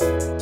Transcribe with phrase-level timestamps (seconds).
[0.00, 0.39] you